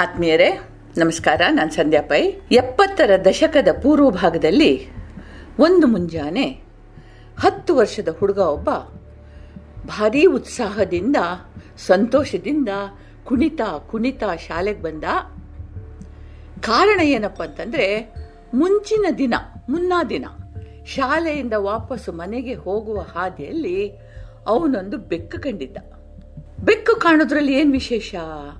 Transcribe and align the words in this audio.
ಆತ್ಮೀಯರೇ, 0.00 0.60
ನಮಸ್ಕಾರ, 0.98 1.40
ನಾನು 1.50 1.70
ಸಂಧ್ಯಾ 1.70 2.02
ಪೈ. 2.02 2.32
ಎಪ್ಪತ್ತರ 2.52 3.10
ದಶಕದ 3.24 3.68
ಪೂರ್ವ 3.82 4.10
ಭಾಗದಲ್ಲಿ 4.10 4.88
ಒಂದು 5.58 5.86
ಮುಂಜಾನೆ 5.86 6.44
ಹತ್ತು 7.38 7.76
ವರ್ಷದ 7.76 8.08
ಹುಡುಗ 8.18 8.38
ಒಬ್ಬ 8.38 8.70
ಭಾರೀ 9.86 10.24
ಉತ್ಸಾಹದಿಂದ, 10.24 11.16
ಸಂತೋಷದಿಂದ 11.76 12.68
ಕುಣಿತ 13.24 13.60
ಕುಣಿತ 13.90 14.22
ಶಾಲೆಗೆ 14.48 14.82
ಬಂದ. 14.82 15.04
ಕಾರಣ 16.60 17.00
ಏನಪ್ಪ 17.00 17.42
ಅಂತಂದ್ರೆ, 17.42 18.14
ಮುಂಚಿನ 18.54 19.06
ದಿನ, 19.18 19.34
ಮುನ್ನಾ 19.68 20.04
ದಿನ 20.04 20.24
ಶಾಲೆಯಿಂದ 20.86 21.52
ವಾಪಸ್ಸು 21.56 22.12
ಮನೆಗೆ 22.12 22.54
ಹೋಗುವ 22.54 23.00
ಹಾದಿಯಲ್ಲಿ 23.00 23.92
ಅವನೊಂದು 24.46 24.98
ಬೆಕ್ಕು 24.98 25.42
ಕಂಡಿದ್ದ. 25.42 25.97
ಬೆಕ್ಕು 26.64 27.00
ಕಾಣೋದ್ರಲ್ಲಿ 27.00 27.52
ಏನು 27.54 27.72
ವಿಶೇಷ 27.72 28.14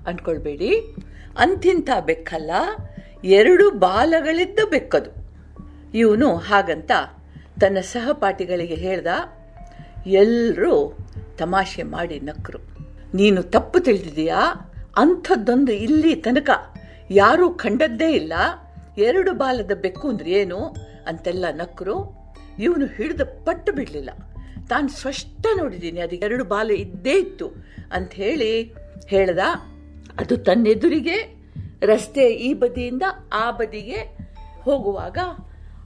ಅಂದ್ಕೊಳ್ಬೇಡಿ. 0.06 0.94
ಅಂತಿಂಥ 1.38 1.90
ಬೆಕ್ಕಲ್ಲ, 2.06 2.50
ಎರಡು 3.24 3.70
ಬಾಲಗಳಿದ್ದ 3.70 4.58
ಬೆಕ್ಕದು. 4.70 5.10
ಇವನು 5.94 6.36
ಹಾಗಂತ 6.36 6.90
ತನ್ನ 7.60 7.80
ಸಹಪಾಠಿಗಳಿಗೆ 7.80 8.74
ಹೇಳ್ದ 8.74 9.06
ಎಲ್ಲರೂ 10.06 10.98
ತಮಾಷೆ 11.38 11.82
ಮಾಡಿ 11.82 12.20
ನಕ್ಕರು 12.20 12.58
ನೀನು 13.14 13.42
ತಪ್ಪು 13.42 13.80
ತಿಳಿದಿದೆಯಾ 13.80 14.70
ಅಂಥದ್ದೊಂದು 14.96 15.72
ಇಲ್ಲಿ 15.72 16.14
ತನಕ. 16.14 16.50
ಯಾರೂ 17.10 17.50
ಕಂಡದ್ದೇ 17.50 18.10
ಇಲ್ಲ. 18.12 18.32
ಎರಡು 18.98 19.32
ಬಾಲದ 19.32 19.72
ಬೆಕ್ಕು 19.80 20.08
ಅಂದ್ರೆ 20.08 20.30
ಏನು? 20.30 20.58
ಅಂತೆಲ್ಲ 21.06 21.44
ನಕ್ಕರು 21.52 22.26
ಇವನು 22.58 22.86
ಹಿಡಿದು 22.86 23.44
ಪಟ್ಟು 23.44 23.72
ಬಿಡಲಿಲ್ಲ. 23.72 24.10
ತಾನು 24.70 24.88
ಸ್ಪಷ್ಟ 24.88 25.46
ನೋಡಿದ್ದೀನಿ 25.56 26.00
ಅದಕ್ಕೆ 26.00 26.26
ಎರಡು 26.26 26.44
ಬಾಲ 26.44 26.70
ಇದ್ದೇ 26.84 27.14
ಇತ್ತು 27.18 27.46
ಅಂತ 27.92 28.12
ಹೇಳಿ 28.22 28.50
ಹೇಳ್ದ. 29.12 29.42
ಅದು 30.20 30.36
ತನ್ನೆದುರಿಗೆ, 30.36 31.18
ರಸ್ತೆ 31.82 32.24
ಈ 32.46 32.50
ಬದಿಯಿಂದ 32.54 33.04
ಆ 33.32 33.50
ಬದಿಗೆ 33.50 34.00
ಹೋಗುವಾಗ 34.62 35.18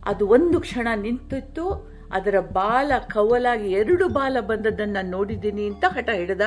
ಅದು 0.07 0.23
ಒಂದು 0.29 0.61
ಕ್ಷಣ 0.61 0.89
ನಿಂತಿತ್ತು, 0.97 1.67
ಅದರ 2.13 2.37
ಬಾಲ 2.41 2.93
ಕವಲಾಗಿ 3.15 3.69
ಎರಡು 3.71 4.09
ಬಾಲ 4.09 4.37
ಬಂದದ್ದನ್ನು 4.41 5.11
ನೋಡಿದ್ದೀನಿ 5.11 5.65
ಅಂತ 5.67 5.85
ಹಠ 5.89 6.09
ಹಿಡಿದ, 6.15 6.47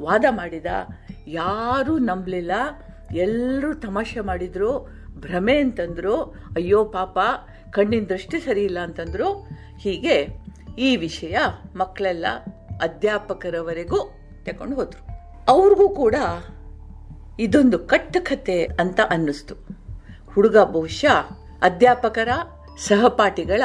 ವಾದ 0.00 0.24
ಮಾಡಿದ. 0.30 0.66
ಯಾರೂ 1.26 1.94
ನಂಬಲಿಲ್ಲ, 2.10 2.52
ಎಲ್ಲರೂ 3.14 3.70
ತಮಾಷೆ 3.74 4.20
ಮಾಡಿದರು, 4.20 4.72
ಭ್ರಮೆ 5.18 5.56
ಅಂತಂದರು, 5.56 6.14
ಅಯ್ಯೋ 6.56 6.84
ಪಾಪ, 6.84 7.18
ಕಣ್ಣಿನ 7.70 8.04
ದೃಷ್ಟಿ 8.04 8.40
ಸರಿ 8.40 8.64
ಇಲ್ಲ 8.64 8.78
ಅಂತಂದರು. 8.78 9.30
ಹೀಗೆ 9.78 10.16
ಈ 10.80 10.96
ವಿಷಯ 10.96 11.36
ಮಕ್ಕಳೆಲ್ಲ 11.76 12.26
ಅಧ್ಯಾಪಕರವರೆಗೂ 12.82 14.10
ತಗೊಂಡು 14.44 14.76
ಹೋದರು. 14.76 15.02
ಅವ್ರಿಗೂ 15.48 15.88
ಕೂಡ 15.88 16.14
ಇದೊಂದು 17.40 17.78
ಕಟ್ಟಕತೆ 17.78 18.64
ಅಂತ 18.64 19.00
ಅನ್ನಿಸ್ತು. 19.10 19.54
ಹುಡುಗ 20.34 20.56
ಬಹುಶಃ 20.58 21.32
ಅಧ್ಯಾಪಕರ 21.62 22.28
ಸಹಪಾಠಿಗಳ 22.88 23.62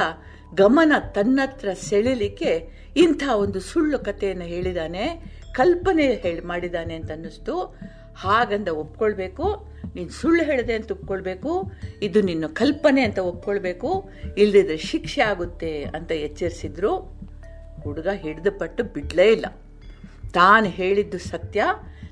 ಗಮನ 0.55 0.93
ತನ್ನತ್ರ 1.11 1.69
ಸೆಳಿಲಿಕ್ಕೆ 1.73 2.69
ಇಂಥ 2.97 3.23
ಒಂದು 3.35 3.59
ಸುಳ್ಳು 3.59 3.99
ಕಥೆಯನ್ನು 3.99 4.45
ಹೇಳಿದಾನೆ, 4.45 5.35
ಕಲ್ಪನೆ 5.53 6.13
ಹೇಳಿ 6.13 6.41
ಮಾಡಿದಾನೆ 6.41 6.95
ಅಂತ 6.95 7.11
ಅನ್ನಿಸ್ತು. 7.11 7.79
ಹಾಗಂದ 8.17 8.67
ಒಪ್ಕೊಳ್ಬೇಕು. 8.67 9.74
ನೀನು 9.95 10.09
ಸುಳ್ಳು 10.09 10.43
ಹೇಳಿದೆ 10.43 10.73
ಅಂತ 10.73 10.91
ಒಪ್ಕೊಳ್ಬೇಕು, 10.91 11.71
ಇದು 12.01 12.21
ನಿನ್ನ 12.21 12.45
ಕಲ್ಪನೆ 12.47 13.01
ಅಂತ 13.01 13.19
ಒಪ್ಕೊಳ್ಬೇಕು 13.19 14.09
ಇಲ್ಲದಿದ್ರೆ 14.37 14.77
ಶಿಕ್ಷೆ 14.77 15.21
ಆಗುತ್ತೆ 15.21 15.83
ಅಂತ 15.83 16.11
ಎಚ್ಚರಿಸಿದ್ರು. 16.11 16.93
ಹುಡುಗ 17.81 18.07
ಹಿಡಿದು 18.13 18.51
ಪಟ್ಟು 18.51 18.83
ಬಿಡಲೇ 18.83 19.31
ಇಲ್ಲ. 19.31 19.45
ತಾನು 20.33 20.65
ಹೇಳಿದ್ದು 20.65 21.17
ಸತ್ಯ, 21.17 21.63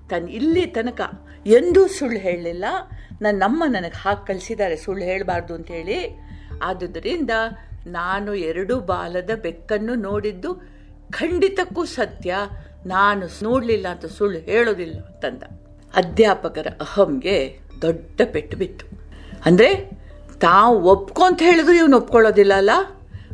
ತಾನು 0.10 0.28
ಇಲ್ಲಿ 0.28 0.66
ತನಕ 0.66 1.02
ಎಂದೂ 1.46 1.88
ಸುಳ್ಳು 1.88 2.20
ಹೇಳಲಿಲ್ಲ. 2.20 2.66
ನನ್ನ 3.22 3.36
ನಮ್ಮ 3.40 3.64
ನನಗೆ 3.68 3.98
ಹಾಕಿ 3.98 4.28
ಕಳಿಸಿದ್ದಾರೆ, 4.28 4.76
ಸುಳ್ಳು 4.76 5.04
ಹೇಳಬಾರ್ದು 5.06 5.54
ಅಂತ 5.54 5.72
ಹೇಳಿ. 5.72 6.00
ಆದುದರಿಂದ 6.64 7.30
ನಾನು 7.88 8.36
ಎರಡು 8.36 8.80
ಬಾಲದ 8.80 9.30
ಬೆಕ್ಕನ್ನು 9.42 9.96
ನೋಡಿದ್ದು, 9.96 10.54
ಖಂಡಿತಕ್ಕೂ 11.12 11.86
ಸತ್ಯ, 11.86 12.36
ನಾನು 12.86 13.44
ನೋಡಲಿಲ್ಲ 13.44 13.88
ಅಂತ 13.88 14.06
ಸುಳ್ಳು 14.06 14.40
ಹೇಳೋದಿಲ್ಲ 14.40 14.98
ಅಂತಂದ. 15.06 15.44
ಅಧ್ಯಾಪಕರ 15.96 16.68
ಅಹಂಗೆ 16.82 17.63
ದೊಡ್ಡ 17.84 18.22
ಪೆಟ್ಟು 18.32 18.58
ಬಿತ್ತು. 18.58 18.86
ಅಂದರೆ 19.46 19.90
ತಾವು 20.40 20.82
ಒಪ್ಕೊಂತ 20.82 21.42
ಹೇಳಿದ್ರು 21.42 21.74
ಇವನು 21.74 21.98
ಒಪ್ಕೊಳ್ಳೋದಿಲ್ಲ 21.98 22.54
ಅಲ್ಲ? 22.54 22.70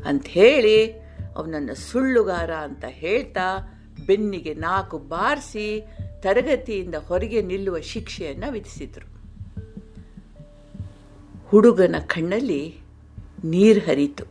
ಅಂತ 0.05 0.25
ಹೇಳಿ 0.27 0.91
ಅವನನ್ನು 1.35 1.75
ಸುಳ್ಳುಗಾರ 1.75 2.51
ಅಂತ 2.51 2.85
ಹೇಳ್ತಾ 2.87 3.75
ಬೆನ್ನಿಗೆ 4.05 4.53
ನಾಲ್ಕು 4.53 4.97
ಬಾರಿಸಿ 4.97 5.87
ತರಗತಿಯಿಂದ 6.19 6.95
ಹೊರಗೆ 6.95 7.41
ನಿಲ್ಲುವ 7.41 7.79
ಶಿಕ್ಷೆಯನ್ನು 7.79 8.51
ವಿಧಿಸಿದರು. 8.51 9.19
ಹುಡುಗನ 11.47 11.95
ಕಣ್ಣಲ್ಲಿ 12.07 12.77
ನೀರು 13.43 13.79
ಹರಿತು. 13.79 14.25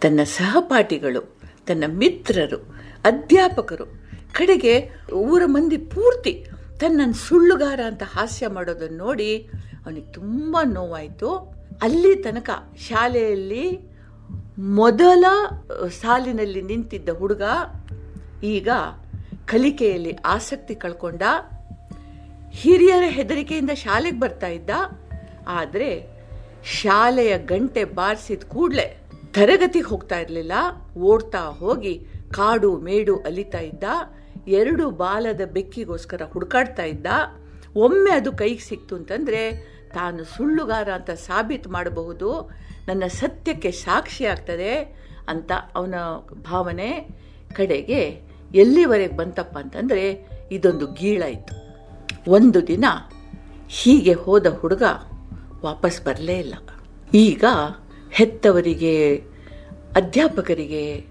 ತನ್ನ 0.00 0.20
ಸಹಪಾಠಿಗಳು, 0.24 1.36
ತನ್ನ 1.66 1.84
ಮಿತ್ರರು, 1.86 2.56
ಅಧ್ಯಾಪಕರು, 3.04 3.84
ಕಡೆಗೆ 4.32 4.90
ಊರ 5.12 5.42
ಮಂದಿ 5.46 5.76
ಪೂರ್ತಿ 5.76 6.46
ತನ್ನನ್ನು 6.78 7.14
ಸುಳ್ಳುಗಾರ 7.14 7.80
ಅಂತ 7.86 8.02
ಹಾಸ್ಯ 8.02 8.48
ಮಾಡೋದನ್ನು 8.48 8.98
ನೋಡಿ 8.98 9.38
ಅವನಿಗೆ 9.86 10.12
ತುಂಬ 10.12 10.56
ನೋವಾಯಿತು. 10.64 11.30
ಅಲ್ಲಿ 11.82 12.16
ತನಕ 12.16 12.50
ಶಾಲೆಯಲ್ಲಿ 12.88 13.94
ಮೊದಲ 14.58 15.24
ಸಾಲಿನಲ್ಲಿ 16.00 16.62
ನಿಂತಿದ್ದ 16.62 17.08
ಹುಡುಗ 17.08 17.42
ಈಗ 18.44 18.68
ಕಲಿಕೆಯಲ್ಲಿ 19.46 20.12
ಆಸಕ್ತಿ 20.12 20.74
ಕಳ್ಕೊಂಡ. 20.74 21.22
ಹಿರಿಯರ 22.50 23.02
ಹೆದರಿಕೆಯಿಂದ 23.06 23.70
ಶಾಲೆಗೆ 23.74 24.20
ಬರ್ತಾ 24.20 24.46
ಇದ್ದ. 24.46 24.70
ಆದರೆ 25.48 26.06
ಶಾಲೆಯ 26.64 27.38
ಗಂಟೆ 27.38 27.84
ಬಾರಿಸಿದ 27.84 28.42
ಕೂಡಲೇ 28.42 29.00
ತರಗತಿಗೆ 29.34 29.86
ಹೋಗ್ತಾ 29.86 30.18
ಇರಲಿಲ್ಲ. 30.18 30.52
ಓಡ್ತಾ 30.96 31.38
ಹೋಗಿ 31.38 32.06
ಕಾಡು 32.30 32.76
ಮೇಡು 32.76 33.16
ಅಲಿತಾ 33.16 33.58
ಇದ್ದ. 33.58 33.84
ಎರಡು 34.46 34.90
ಬಾಲದ 34.90 35.40
ಬೆಕ್ಕಿಗೋಸ್ಕರ 35.52 36.22
ಹುಡುಕಾಡ್ತಾ 36.32 36.84
ಇದ್ದ, 36.84 37.06
ಒಮ್ಮೆ 37.76 38.10
ಅದು 38.10 38.32
ಕೈಗೆ 38.32 38.58
ಸಿಕ್ತು 38.58 38.96
ಅಂತಂದರೆ, 38.96 39.74
ತಾನು 39.94 40.24
ಸುಳ್ಳುಗಾರ 40.24 40.88
ಅಂತ 40.94 41.10
ಸಾಬೀತು 41.10 41.70
ಮಾಡಬಹುದು, 41.70 42.50
ನನ್ನ 42.88 43.04
ಸತ್ಯಕ್ಕೆ 43.06 43.70
ಸಾಕ್ಷಿ 43.70 44.24
ಆಗ್ತದೆ 44.24 44.96
ಅಂತ 45.28 45.52
ಅವನ 45.74 45.94
ಭಾವನೆ 46.50 47.08
ಕಡೆಗೆ 47.54 48.20
ಎಲ್ಲಿವರೆಗೆ 48.54 49.16
ಬಂತಪ್ಪ 49.16 49.58
ಅಂತಂದರೆ, 49.58 50.28
ಇದೊಂದು 50.50 50.92
ಗೀಳಾಯಿತು 50.92 51.64
ಒಂದು 52.30 52.66
ದಿನ 52.66 52.84
ಹೀಗೆ 53.68 54.12
ಹೋದ 54.12 54.46
ಹುಡುಗ 54.46 54.82
ವಾಪಸ್ 55.64 56.04
ಬರಲೇ 56.04 56.38
ಇಲ್ಲ. 56.38 56.54
ಈಗ 57.14 57.44
ಹೆತ್ತವರಿಗೆ, 58.10 59.16
ಅಧ್ಯಾಪಕರಿಗೆ, 59.96 61.06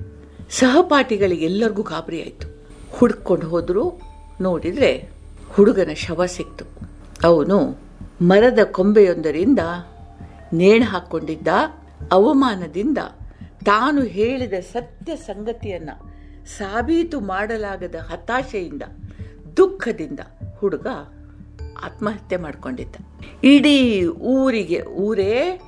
ಸಹಪಾಠಿಗಳಿಗೆ 0.49 1.45
ಎಲ್ಲರಿಗೂ 1.45 1.81
ಗಾಬರಿ 1.81 2.21
ಆಯಿತು. 2.21 2.52
ಹುಡ್ಕೊಂಡು 2.93 3.47
ಹೋದ್ರು 3.47 4.01
ನೋಡಿದ್ರೆ 4.41 5.09
ಹುಡುಗನ 5.53 5.93
ಶವ 5.93 6.25
ಸಿಕ್ತು. 6.25 6.65
ಅವನು 7.23 7.77
ಮರದ 8.21 8.59
ಕೊಂಬೆಯೊಂದರಿಂದ 8.71 9.59
ನೇಣು 10.53 10.85
ಹಾಕ್ಕೊಂಡಿದ್ದ 10.85 11.47
ಅವಮಾನದಿಂದ 12.11 12.97
ತಾನು 13.65 14.01
ಹೇಳಿದ 14.01 14.53
ಸತ್ಯ 14.53 15.15
ಸಂಗತಿಯನ್ನ 15.15 15.89
ಸಾಬೀತು 16.57 17.19
ಮಾಡಲಾಗದ 17.19 17.95
ಹತಾಶೆಯಿಂದ, 17.95 18.81
ದುಃಖದಿಂದ 19.57 20.19
ಹುಡುಗ 20.57 20.87
ಆತ್ಮಹತ್ಯೆ 21.83 22.37
ಮಾಡಿಕೊಂಡಿದ್ದ. 22.37 22.95
ಇಡೀ 23.43 24.07
ಊರಿಗೆ 24.07 24.81
ಊರೇ 24.81 25.61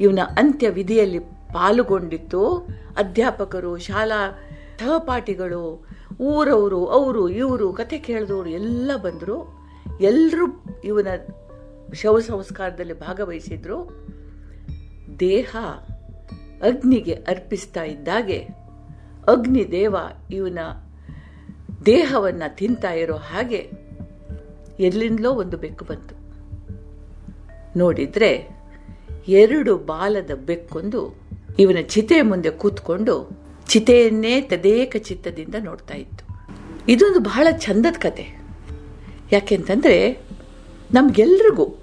ಇವನ 0.00 0.18
ಅಂತ್ಯ 0.38 0.68
ವಿಧಿಯಲ್ಲಿ 0.68 1.18
ಪಾಲುಗೊಂಡಿತ್ತು. 1.52 2.54
ಅಧ್ಯಾಪಕರು, 2.96 3.78
ಶಾಲಾ 3.78 4.38
ಸಹಪಾಠಿಗಳು 4.80 5.86
ಊರವರು, 6.22 6.86
ಅವರು, 6.86 7.28
ಇವರು, 7.28 7.72
ಕತೆ 7.72 7.98
ಕೇಳಿದವರು 7.98 8.48
ಎಲ್ಲ 8.48 8.90
ಬಂದರು. 8.96 9.48
ಎಲ್ಲರೂ 10.00 10.64
ಇವನ 10.84 11.06
ಶವ 11.92 12.18
ಸಂಸ್ಕಾರದಲ್ಲಿ 12.18 13.00
ಭಾಗವಹಿಸಿದ್ರು. 13.00 14.06
ದೇಹ 15.20 15.56
ಅಗ್ನಿಗೆ 16.62 17.12
ಅರ್ಪಿಸ್ತಾ 17.12 17.82
ಇದ್ದಾಗೆ 17.82 18.38
ಅಗ್ನಿ 19.28 19.70
ದೇವ 19.70 19.96
ಇವನ 20.30 20.58
ದೇಹವನ್ನು 21.86 22.56
ತಿಂತಾ 22.56 22.90
ಇರೋ 22.90 23.16
ಹಾಗೆ 23.16 23.70
ಎಲ್ಲಿಂದಲೋ 24.80 25.32
ಒಂದು 25.32 25.56
ಬೆಕ್ಕು 25.56 25.84
ಬಂತು. 25.84 26.22
ನೋಡಿದರೆ 27.78 28.48
ಎರಡು 29.28 29.76
ಬಾಲದ 29.76 30.30
ಬೆಕ್ಕೊಂದು 30.46 31.16
ಇವನ 31.58 31.76
ಚಿತೆ 31.82 32.22
ಮುಂದೆ 32.22 32.50
ಕೂತ್ಕೊಂಡು 32.50 33.41
ಚಿತೆಯನ್ನೇ 33.72 34.40
ತದೇಕ 34.40 34.96
ಚಿತ್ತದಿಂದ 34.98 35.54
ನೋಡ್ತಾ 35.58 35.94
ಇತ್ತು. 35.94 36.24
ಇದೊಂದು 36.88 37.20
ಬಹಳ 37.20 37.48
ಚಂದದ 37.50 37.94
ಕತೆ. 37.98 38.40
ಯಾಕೆಂತಂದರೆ 39.32 40.12
ನಮಗೆಲ್ರಿಗೂ, 40.94 41.78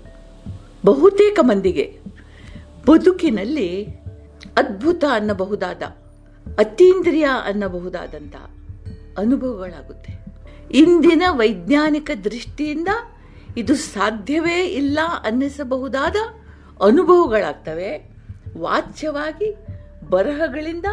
ಬಹುತೇಕ 0.85 1.39
ಮಂದಿಗೆ 1.41 1.99
ಬದುಕಿನಲ್ಲಿ 2.87 3.85
ಅದ್ಭುತ 4.57 5.03
ಅನ್ನಬಹುದಾದ, 5.11 5.81
ಅತೀಂದ್ರಿಯ 6.57 7.27
ಅನ್ನಬಹುದಾದಂಥ 7.45 8.35
ಅನುಭವಗಳಾಗುತ್ತೆ. 9.17 10.13
ಇಂದಿನ 10.71 11.23
ವೈಜ್ಞಾನಿಕ 11.29 12.11
ದೃಷ್ಟಿಯಿಂದ 12.23 12.87
ಇದು 13.57 13.75
ಸಾಧ್ಯವೇ 13.75 14.65
ಇಲ್ಲ 14.65 14.99
ಅನ್ನಿಸಬಹುದಾದ 15.23 16.15
ಅನುಭವಗಳಾಗ್ತವೆ. 16.83 18.09
ವಾಚ್ಯವಾಗಿ 18.57 19.55
ಬರಹಗಳಿಂದ 20.09 20.85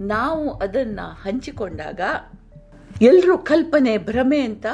ನಾವು 0.00 0.50
ಅದನ್ನ 0.50 1.00
ಹಂಚಿಕೊಂಡಾಗ 1.02 2.00
ಎಲ್ಲರೂ 3.02 3.38
ಕಲ್ಪನೆ, 3.38 3.98
ಭ್ರಮೆ 3.98 4.40
ಅಂತ 4.40 4.66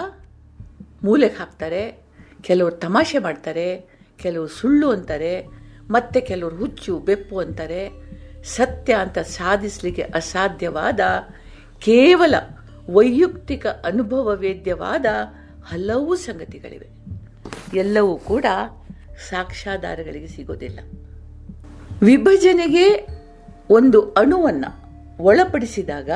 ಮೂಲೆಗೆ 1.04 1.34
ಹಾಕ್ತಾರೆ. 1.34 2.02
ಕೆಲವರು 2.40 2.76
ತಮಾಷೆ 2.76 3.18
ಮಾಡ್ತಾರೆ, 3.18 3.86
ಕೆಲವರು 4.16 4.48
ಸುಳ್ಳು 4.48 4.90
ಅಂತಾರೆ, 4.90 5.46
ಮತ್ತೆ 5.90 6.20
ಕೆಲವರು 6.20 6.56
ಹುಚ್ಚು, 6.56 6.98
ಬೆಪ್ಪು 6.98 7.38
ಅಂತಾರೆ. 7.38 7.90
ಸತ್ಯ 8.44 8.94
ಅಂತ 8.94 9.18
ಸಾಧಿಸಲಿಕ್ಕೆ 9.18 10.02
ಅಸಾಧ್ಯವಾದ, 10.02 11.00
ಕೇವಲ 11.78 12.34
ವೈಯಕ್ತಿಕ 12.90 13.66
ಅನುಭವ 13.66 14.36
ವೇದ್ಯವಾದ 14.36 15.06
ಹಲವು 15.64 16.16
ಸಂಗತಿಗಳಿವೆ. 16.16 16.88
ಎಲ್ಲವೂ 17.78 18.16
ಕೂಡ 18.16 18.44
ಸಾಕ್ಷಾಧಾರಗಳಿಗೆ 19.30 20.26
ಸಿಗೋದಿಲ್ಲ. 20.26 20.80
ವಿಭಜನೆಗೆ 22.02 23.06
ಒಂದು 23.70 24.10
ಅಣುವನ್ನು 24.12 24.81
ಒಳಪಡಿಸಿದಾಗ 25.20 26.10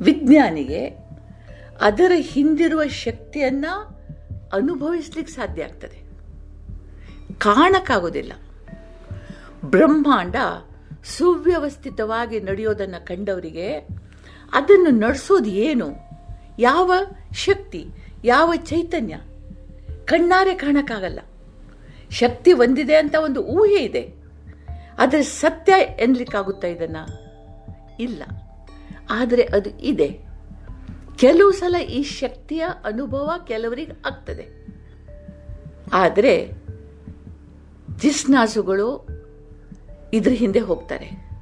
ವಿಜ್ಞಾನಿಗೆ 0.00 0.86
ಅದರ 1.80 2.12
ಹಿಂದಿರುವ 2.14 2.86
ಶಕ್ತಿಯನ್ನು 2.86 4.02
ಅನುಭವಿಸ್ಲಿಕ್ಕೆ 4.52 5.34
ಸಾಧ್ಯ 5.34 5.64
ಆಗ್ತದೆ. 5.64 6.02
ಕಾಣಕ್ಕಾಗೋದಿಲ್ಲ. 7.38 8.32
ಬ್ರಹ್ಮಾಂಡ 9.64 10.36
ಸುವ್ಯವಸ್ಥಿತವಾಗಿ 11.04 12.40
ನಡೆಯೋದನ್ನು 12.40 13.06
ಕಂಡವರಿಗೆ 13.06 13.72
ಅದನ್ನು 14.52 14.90
ನಡೆಸೋದು 14.90 15.50
ಏನು? 15.50 15.96
ಯಾವ 16.58 16.92
ಶಕ್ತಿ, 17.32 17.86
ಯಾವ 18.24 18.54
ಚೈತನ್ಯ? 18.54 19.16
ಕಣ್ಣಾರೆ 20.04 20.54
ಕಾಣಕ್ಕಾಗಲ್ಲ. 20.54 21.20
ಶಕ್ತಿ 22.10 22.52
ಹೊಂದಿದೆ 22.52 22.96
ಅಂತ 22.96 23.14
ಒಂದು 23.24 23.42
ಊಹೆ 23.42 23.84
ಇದೆ. 23.84 24.12
ಆದರೆ 24.98 25.22
ಸತ್ಯ 25.22 25.72
ಎನ್ಲಿಕ್ಕಾಗುತ್ತಾ 26.00 26.68
ಇದನ್ನ? 26.68 26.96
ಇಲ್ಲ. 28.02 28.22
ಆದರೆ 29.10 29.42
ಅದು 29.42 29.70
ಇದೆ. 29.70 30.18
ಕೆಲವು 31.16 31.52
ಸಲ 31.52 31.76
ಈ 31.76 32.02
ಶಕ್ತಿಯ 32.02 32.64
ಅನುಭವ 32.84 33.30
ಕೆಲವರಿಗೆ 33.46 33.92
ಆಗ್ತದೆ. 34.06 34.66
ಆದರೆ 35.92 36.50
ಜಿಸ್ನಾಸುಗಳು 37.98 39.08
ಇದ್ರ 40.14 40.32
ಹಿಂದೆ 40.32 40.58
ಹೋಗ್ತಾರೆ. 40.58 41.32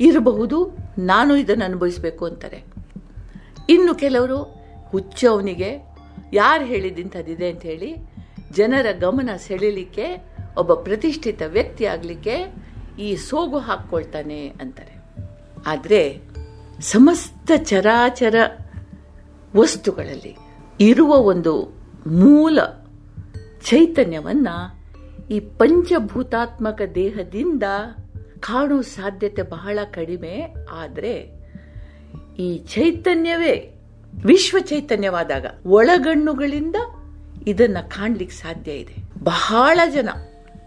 ಇರಬಹುದು, 0.00 0.76
ನಾನು 0.98 1.36
ಇದನ್ನು 1.36 1.64
ಅನುಭವಿಸಬೇಕು 1.64 2.24
ಅಂತಾರೆ. 2.26 2.64
ಇನ್ನು 3.68 3.94
ಕೆಲವರು 3.94 4.42
ಹುಚ್ಚವನಿಗೆ, 4.88 5.78
ಯಾರು 6.32 6.64
ಹೇಳಿದಿಂಥದ್ದಿದೆ 6.64 7.50
ಅಂತ 7.50 7.62
ಹೇಳಿ 7.62 7.94
ಜನರ 8.52 8.86
ಗಮನ 8.98 9.30
ಸೆಳೀಲಿಕ್ಕೆ, 9.36 10.30
ಒಬ್ಬ 10.58 10.74
ಪ್ರತಿಷ್ಠಿತ 10.74 11.42
ವ್ಯಕ್ತಿ 11.46 11.84
ಆಗಲಿಕ್ಕೆ 11.84 12.54
ಈ 12.98 13.16
ಸೋಗು 13.16 13.58
ಹಾಕ್ಕೊಳ್ತಾನೆ 13.58 14.48
ಅಂತಾರೆ. 14.48 14.99
ಆದರೆ 15.66 16.20
ಸಮಸ್ತ 16.80 17.50
ಚರಾಚರ 17.56 18.34
ವಸ್ತುಗಳಲ್ಲಿ 19.56 20.36
ಇರುವ 20.80 21.16
ಒಂದು 21.16 21.80
ಮೂಲ 22.06 22.60
ಚೈತನ್ಯವನ್ನು 23.64 24.80
ಈ 25.30 25.40
ಪಂಚಭೂತಾತ್ಮಕ 25.40 26.82
ದೇಹದಿಂದ 26.94 27.62
ಕಾಣೋ 28.40 28.82
ಸಾಧ್ಯತೆ 28.82 29.42
ಬಹಳ 29.42 29.78
ಕಡಿಮೆ 29.92 30.54
ಆದರೆ 30.72 31.40
ಈ 32.38 32.58
ಚೈತನ್ಯವೇ 32.58 33.80
ವಿಶ್ವ 34.24 34.56
ಚೈತನ್ಯವಾದಾಗ 34.60 35.46
ಒಳಗಣ್ಣುಗಳಿಂದ 35.66 36.76
ಇದನ್ನು 37.46 37.88
ಕಾಣಲಿಕ್ಕೆ 37.88 38.36
ಸಾಧ್ಯ 38.36 38.72
ಇದೆ. 38.72 38.94
ಬಹಳ 39.24 39.80
ಜನ 39.92 40.08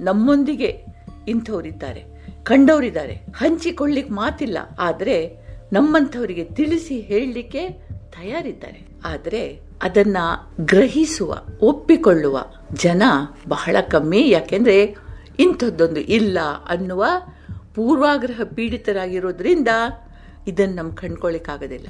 ನಮ್ಮೊಂದಿಗೆ 0.01 0.85
ಇಂಥವರಿದ್ದಾರೆ. 1.27 2.12
ಕಂಡವರಿದ್ದಾರೆ. 2.43 3.13
ಹಂಚಿಕೊಳ್ಳಿಕ್ 3.13 4.11
ಮಾತಿಲ್ಲ. 4.11 4.57
ಆದರೆ 4.79 5.37
ನಮ್ಮಂಥವರಿಗೆ 5.73 6.43
ತಿಳಿಸಿ 6.43 6.99
ಹೇಳಲಿಕ್ಕೆ 6.99 7.69
ತಯಾರಿದ್ದಾರೆ. 8.11 8.87
ಆದರೆ 9.05 9.59
ಅದನ್ನ 9.81 10.17
ಗ್ರಹಿಸುವ, 10.61 11.41
ಒಪ್ಪಿಕೊಳ್ಳುವ 11.61 12.45
ಜನ 12.73 13.03
ಬಹಳ 13.47 13.75
ಕಮ್ಮಿ. 13.89 14.29
ಯಾಕೆಂದ್ರೆ 14.29 14.95
ಇಂಥದ್ದೊಂದು 15.39 15.99
ಇಲ್ಲ 15.99 16.39
ಅನ್ನುವ 16.69 17.05
ಪೂರ್ವಾಗ್ರಹ 17.75 18.41
ಪೀಡಿತರಾಗಿರೋದ್ರಿಂದ 18.55 19.67
ಇದನ್ನು 20.47 20.75
ನಮ್ಗೆ 20.75 20.95
ಕಂಡ್ಕೊಳ್ಳಿಕ್ಕಾಗೋದಿಲ್ಲ 20.95 21.87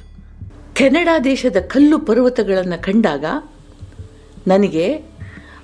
ಕೆನಡಾ 0.74 1.18
ದೇಶದ 1.18 1.56
ಕಲ್ಲು 1.56 1.98
ಪರ್ವತಗಳನ್ನು 1.98 2.82
ಕಂಡಾಗ 2.82 3.24
ನನಗೆ 4.46 4.94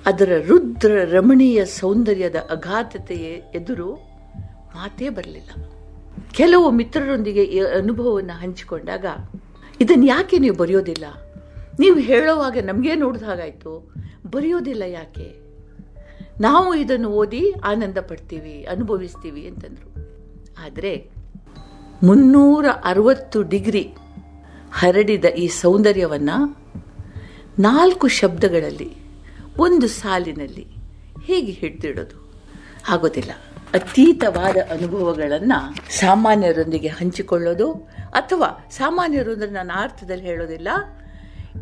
ಅದರ 0.05 0.43
ರುದ್ರ 0.47 0.91
ರಮಣೀಯ 1.03 1.65
ಸೌಂದರ್ಯದ 1.65 2.35
ಅಗಾಧತೆಯೇ 2.35 3.51
ಎದುರು 3.55 4.10
ಮಾತೇ 4.75 5.09
ಬರಲಿಲ್ಲ. 5.09 5.51
ಕೆಲವು 6.31 6.71
ಮಿತ್ರರೊಂದಿಗೆ 6.71 7.43
ಈ 7.43 7.59
ಅನುಭವವನ್ನು 7.59 8.39
ಹಂಚಿಕೊಂಡಾಗ 8.41 9.05
ಇದನ್ನು 9.81 10.05
ಯಾಕೆ 10.05 10.37
ನೀವು 10.37 10.55
ಬರೆಯೋದಿಲ್ಲ? 10.55 11.05
ನೀವು 11.79 11.99
ಹೇಳೋವಾಗ 11.99 12.57
ನಮಗೆ 12.63 12.95
ನೋಡಿದ 12.95 13.23
ಹಾಗಾಯಿತು. 13.23 13.93
ಬರೆಯೋದಿಲ್ಲ 14.31 14.81
ಯಾಕೆ? 14.81 15.41
ನಾವು 16.41 16.75
ಇದನ್ನು 16.75 17.09
ಓದಿ 17.09 17.51
ಆನಂದ 17.51 17.97
ಪಡ್ತೀವಿ, 17.97 18.63
ಅನುಭವಿಸ್ತೀವಿ 18.63 19.47
ಅಂತಂದರು. 19.47 19.89
ಆದರೆ 20.65 21.09
ಮುನ್ನೂರ 22.03 22.65
ಅರವತ್ತು 22.83 23.43
ಡಿಗ್ರಿ 23.43 23.93
ಹರಡಿದ 24.73 25.25
ಈ 25.25 25.47
ಸೌಂದರ್ಯವನ್ನು 25.47 26.57
ನಾಲ್ಕು 27.59 28.07
ಶಬ್ದಗಳಲ್ಲಿ, 28.07 28.91
ಒಂದು 29.57 29.87
ಸಾಲಿನಲ್ಲಿ 29.87 30.67
ಹೇಗೆ 31.23 31.51
ಹಿಡಿದಿಡೋದು? 31.51 32.17
ಆಗೋದಿಲ್ಲ. 32.89 33.31
ಅತೀತವಾದ 33.73 34.57
ಅನುಭವಗಳನ್ನು 34.71 35.91
ಸಾಮಾನ್ಯರೊಂದಿಗೆ 35.99 36.87
ಹಂಚಿಕೊಳ್ಳೋದು 36.87 37.73
ಅಥವಾ 38.13 38.65
ಸಾಮಾನ್ಯರು 38.71 39.31
ಅಂದರೆ 39.31 39.49
ನಾನು 39.49 39.81
ಅರ್ಥದಲ್ಲಿ 39.81 40.23
ಹೇಳೋದಿಲ್ಲ. 40.23 40.67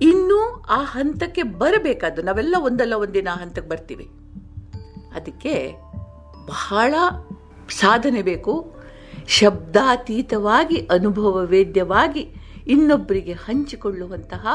ಇನ್ನೂ 0.02 0.66
ಆ 0.70 0.84
ಹಂತಕ್ಕೆ 0.84 1.44
ಬರಬೇಕಾದ್ದು, 1.44 2.22
ನಾವೆಲ್ಲ 2.22 2.56
ಒಂದಲ್ಲ 2.60 2.94
ಒಂದಿನ 2.94 3.28
ಆ 3.32 3.36
ಹಂತಕ್ಕೆ 3.36 3.70
ಬರ್ತೀವಿ. 3.70 4.10
ಅದಕ್ಕೆ 5.16 5.76
ಬಹಳ 6.48 6.96
ಸಾಧನೆ 7.70 8.22
ಬೇಕು. 8.22 8.76
ಶಬ್ದಾತೀತವಾಗಿ 9.28 10.78
ಅನುಭವ 10.78 11.42
ವೇದ್ಯವಾಗಿ 11.46 12.30
ಇನ್ನೊಬ್ಬರಿಗೆ 12.68 13.34
ಹಂಚಿಕೊಳ್ಳುವಂತಹ 13.34 14.48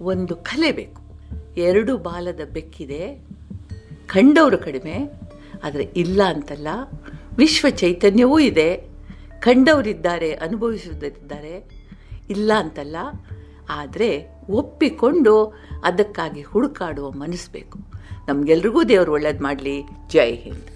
ಒಂದು 0.00 0.36
ಕಲೆ 0.36 0.72
ಬೇಕು. 0.72 1.02
ಎರಡು 1.56 1.96
ಬಾಲದ 1.96 2.40
ಬೆಕ್ಕಿದೆ. 2.52 3.26
ಕಂಡವರು 4.06 4.58
ಕಡಿಮೆ 4.58 5.25
ಆದರೆ 5.66 5.82
ಇಲ್ಲ 5.82 6.22
ಅಂತಲ್ಲ. 6.22 6.68
ವಿಶ್ವ 7.36 7.68
ಚೈತನ್ಯವೂ 7.70 8.38
ಇದೆ. 8.38 8.76
ಕಂಡವರಿದ್ದಾರೆ 9.40 10.32
ಅನುಭವಿಸುವುದರಿದ್ದಾರೆ 10.32 11.70
ಇಲ್ಲ 12.30 12.52
ಅಂತಲ್ಲ. 12.58 12.96
ಆದರೆ 13.70 14.26
ಒಪ್ಪಿಕೊಂಡು 14.50 15.46
ಅದಕ್ಕಾಗಿ 15.84 16.42
ಹುಡುಕಾಡುವ 16.42 17.10
ಮನಸ್ಸು 17.10 17.52
ಬೇಕು. 17.52 17.78
ನಮಗೆಲ್ರಿಗೂ 18.28 18.84
ದೇವರು 18.84 19.12
ಒಳ್ಳೇದು 19.12 19.42
ಮಾಡಲಿ. 19.42 19.82
ಜೈ 20.08 20.34
ಹಿಂದ್. 20.34 20.75